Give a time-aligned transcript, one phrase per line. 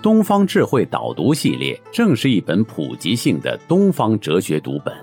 [0.00, 4.94] 东方智慧导读系列正是一本普及性的东方哲学读本。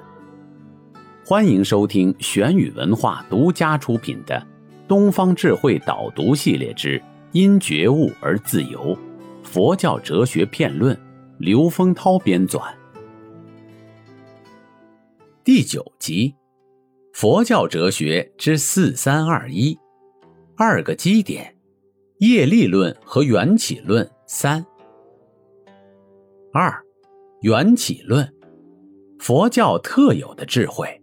[1.25, 4.35] 欢迎收听玄宇文化独家出品的
[4.87, 7.01] 《东方智慧导读系列之
[7.33, 8.97] 因觉悟而自由：
[9.43, 10.95] 佛教哲学片论》，
[11.39, 12.63] 刘丰涛编纂。
[15.43, 16.33] 第九集，
[17.11, 19.77] 佛教哲学之四三二一，
[20.55, 21.53] 二个基点：
[22.19, 24.65] 业力论和缘起论三。
[26.57, 26.73] 二，
[27.41, 28.33] 缘起论，
[29.19, 31.01] 佛教特有的智慧。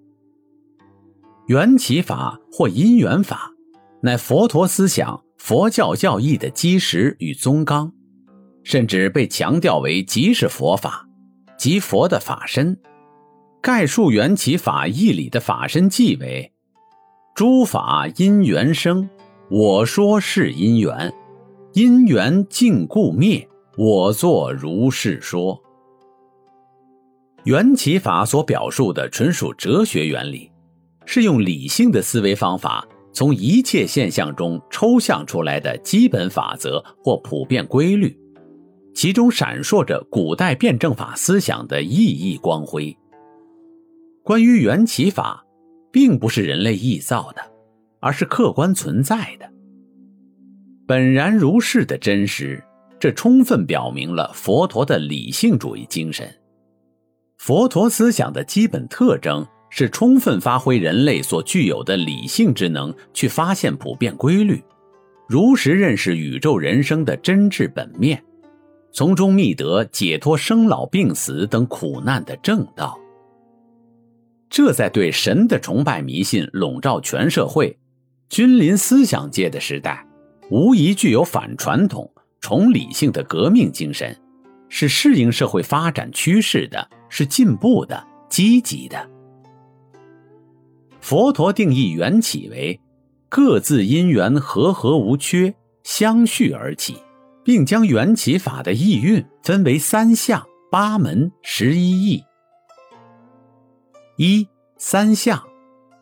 [1.46, 3.52] 缘起法或因缘法，
[4.00, 7.92] 乃佛陀思想、佛教教义的基石与宗纲，
[8.64, 11.06] 甚至被强调为即是佛法，
[11.58, 12.80] 即佛的法身。
[13.60, 16.50] 概述缘起法义理的法身即为：
[17.34, 19.06] 诸法因缘生，
[19.50, 21.12] 我说是因缘；
[21.74, 23.46] 因缘尽故灭，
[23.84, 25.60] 我作如是说。
[27.42, 30.48] 缘起法所表述的纯属哲学原理，
[31.04, 38.16] 是用理性的思维方法，从一切现象中抽象出来的基本法则或普遍规律，
[38.94, 42.96] 其中闪烁着古代辩证法思想的熠熠光辉。
[44.22, 45.44] 关于缘起法，
[45.90, 47.42] 并不是人类臆造的，
[47.98, 49.50] 而是客观存在的，
[50.86, 52.62] 本然如是的真实。
[53.02, 56.32] 这充分表明了佛陀的理性主义精神。
[57.36, 64.62] 佛陀思想的基本特征是充分发挥人类所具有的理性之能，去发现普遍规律，
[65.28, 68.22] 如实认识宇宙人生的真挚本面，
[68.92, 72.96] 从中觅得解脱生老病死等苦难的正道。
[74.48, 77.76] 这在对神的崇拜迷信笼罩全社会、
[78.28, 80.06] 君临思想界的时代，
[80.52, 82.08] 无疑具有反传统、
[82.42, 84.14] 崇理性的革命精神，
[84.68, 89.08] 是适应社会发展趋势的，是进步的、积极的。
[91.00, 92.78] 佛陀定义缘起为
[93.28, 95.54] 各自因缘和合无缺，
[95.84, 96.96] 相续而起，
[97.44, 102.22] 并将缘起法的意蕴分为三项、八门、十一义。
[104.16, 104.46] 一
[104.78, 105.40] 三相，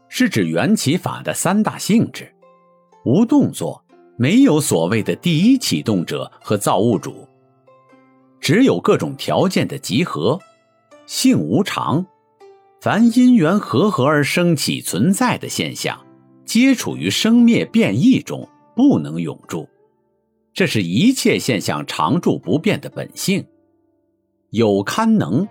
[0.09, 2.34] 是指缘起法的三大性质：
[3.05, 3.84] 无动作，
[4.20, 7.26] 没有所谓的第一启动者和造物主，
[8.38, 10.38] 只有各种条件的集合；
[11.06, 12.04] 性无常，
[12.82, 15.98] 凡因缘合合而生起存在的现象，
[16.44, 19.66] 皆处于生灭变异中，不能永驻，
[20.53, 23.42] 这是一切现象常住不变的本性。
[24.50, 25.48] 有堪能，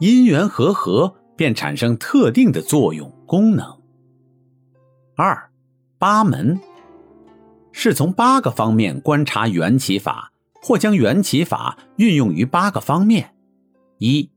[0.00, 1.14] 因缘合合。
[1.36, 3.66] 便产生特定的作用功能。
[5.16, 5.50] 二，
[5.98, 6.56] 八门
[7.76, 10.30] 是从八个方面观察缘起法，
[10.62, 13.34] 或将缘起法运用于八个方面：
[13.98, 14.30] 一，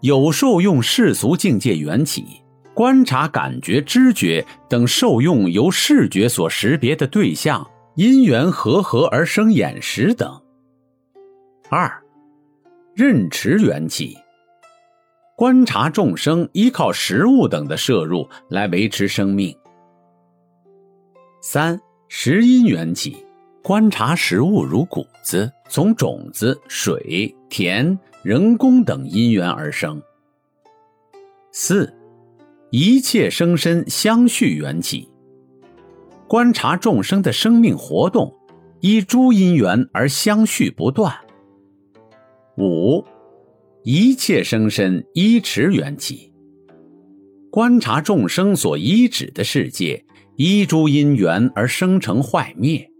[0.00, 2.24] 有受用世俗境界缘起，
[2.72, 10.40] 观察感觉、知觉等受用由视觉所识别的对象因缘合合而生眼识等；
[11.68, 11.92] 二，
[12.94, 14.16] 认持缘起。
[15.36, 19.52] 观察众生依靠食物等的摄入来维持生命。
[21.40, 21.80] 三
[22.14, 23.24] 食因缘起，
[23.62, 30.00] 观察食物如谷子，从种子、水、田、人工等因缘而生。
[31.52, 31.90] 四
[32.70, 35.08] 一切生身相续缘起，
[36.28, 38.30] 观察众生的生命活动
[38.80, 41.16] 依诸因缘而相续不断。
[42.58, 43.02] 五。
[43.84, 46.30] 一切生身依持缘起，
[47.50, 50.04] 观察众生所依止的世界
[50.44, 52.90] 依诸因缘而生成坏灭。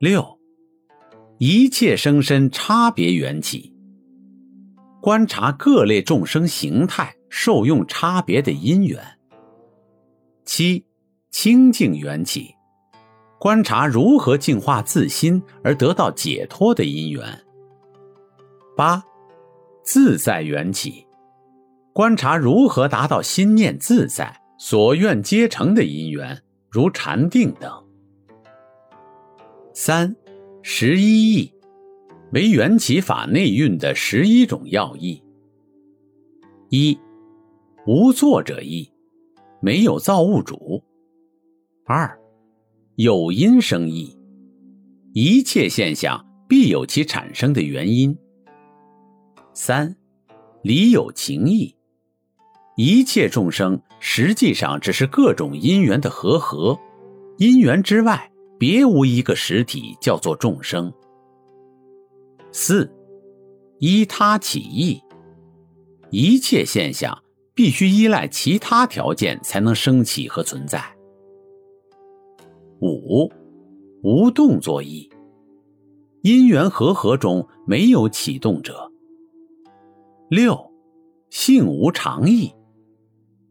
[0.00, 0.40] 六，
[1.38, 3.72] 一切生身差别缘起，
[5.00, 9.00] 观察各类众生形态受用差别的因缘。
[10.44, 10.84] 七，
[11.30, 12.56] 清净缘起，
[13.38, 17.24] 观察如何净化自心而得到解脱的因缘。
[18.76, 19.00] 八。
[19.84, 21.06] 自在缘起，
[21.92, 27.72] 观察如何达到心念自在、所愿皆成的因缘，如禅定等。
[29.72, 30.14] 三
[30.62, 31.52] 十一义，
[32.32, 35.22] 为缘起法内蕴的十一种要义：
[36.70, 36.98] 一、
[37.86, 38.90] 无作者义，
[39.60, 40.82] 没有造物主；
[41.86, 42.18] 二、
[42.96, 44.18] 有因生义，
[45.14, 48.12] 一切现象必有其产生的原因；
[49.54, 49.94] 三、
[50.62, 51.76] 理有情义，
[52.76, 56.78] 一切众生实际上只是各种因缘的和合，
[57.38, 60.92] 因缘之外别无一个实体叫做众生。
[62.52, 62.90] 四，
[63.78, 65.02] 依他起意，
[66.10, 67.22] 一切现象
[67.54, 70.82] 必须依赖其他条件才能升起和存在。
[72.80, 73.30] 五，
[74.02, 75.10] 无动作意，
[76.22, 78.90] 因缘和合中没有启动者。
[80.28, 80.58] 六，
[81.30, 82.52] 性无常意，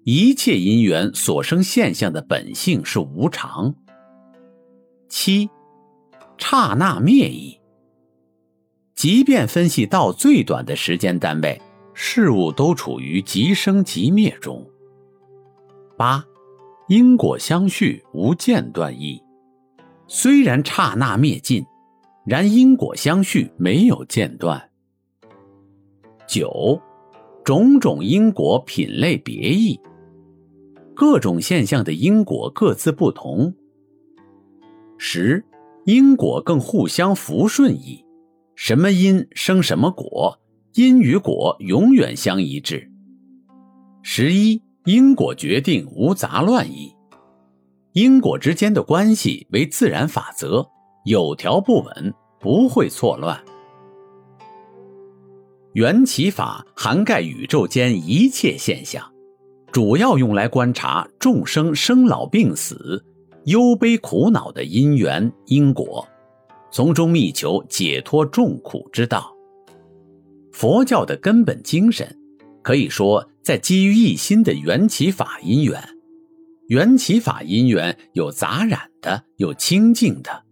[0.09, 3.75] 一切因缘所生现象的本性是无常。
[5.09, 5.49] 七，
[6.37, 7.59] 刹那灭意。
[8.95, 11.61] 即便分析到最短的时间单位，
[11.93, 14.65] 事物都处于即生即灭中。
[15.97, 16.23] 八，
[16.87, 19.21] 因果相续无间断义，
[20.07, 21.65] 虽然刹那灭尽，
[22.25, 24.69] 然因果相续没有间断。
[26.25, 26.81] 九，
[27.43, 29.77] 种种因果品类别异，
[30.97, 33.53] 各种现象的因果各自不同。
[34.97, 35.45] 十，
[35.85, 38.03] 因果更互相扶顺义。
[38.55, 40.35] 什么因生什么果，
[40.73, 42.89] 因与果永远相一致。
[44.01, 46.91] 十一因果决定无杂乱意，
[47.93, 50.67] 因果之间的关系为自然法则，
[51.05, 53.39] 有条不紊，不会错乱。
[55.73, 59.07] 缘起法涵盖宇宙间一切现象，
[59.77, 63.05] 主要用来观察众生生老病死、
[63.45, 66.03] 忧悲苦恼的因缘因果。
[66.71, 69.31] 从中觅求解脱众苦之道。
[70.51, 72.11] 佛教的根本精神，
[72.63, 75.79] 可以说在基于一心的缘起法因缘。
[76.69, 80.43] 缘起法因缘有杂染的，有清净的。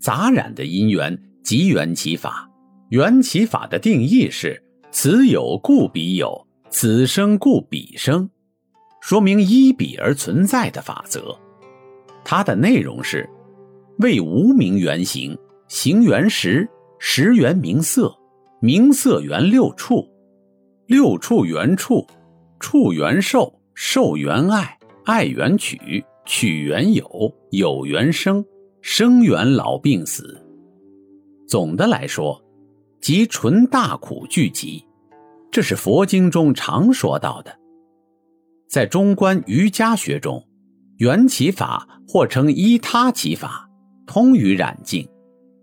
[0.00, 1.14] 杂染的因缘
[1.44, 2.48] 即缘起法。
[2.88, 8.30] 缘起法的定义是：此有故彼有，此生故彼生，
[9.08, 11.32] 说明依彼而存在的法则。
[12.24, 13.24] 它的内容是。
[13.98, 15.38] 为无名缘行，
[15.68, 16.68] 行缘识，
[16.98, 18.12] 识缘名色，
[18.58, 20.04] 名色缘六处，
[20.86, 22.04] 六处缘处，
[22.58, 28.44] 处缘受，受缘爱，爱缘取，取缘有，有缘生，
[28.82, 30.44] 生缘老病死。
[31.46, 32.44] 总的来说，
[33.00, 34.84] 即纯大苦聚集，
[35.52, 37.56] 这是佛经中常说到的。
[38.68, 40.46] 在中观瑜伽学中，
[40.98, 43.70] 缘起法或称依他起法。
[44.06, 45.08] 通于染净，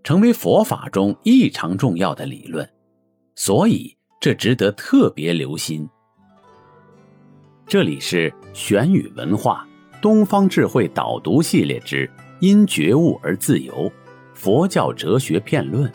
[0.02, 2.68] 成为佛法中异常重要的理论，
[3.34, 5.88] 所以这值得特别留心。
[7.66, 9.66] 这里是玄宇文化
[10.02, 12.06] 东方智慧导读系列之
[12.40, 13.72] 《因觉悟而自由》
[14.34, 15.90] 佛教哲学片论。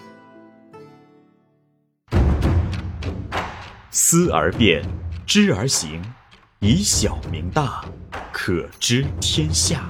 [3.91, 4.83] 思而变，
[5.27, 6.01] 知而行，
[6.61, 7.85] 以小明大，
[8.33, 9.89] 可知天下。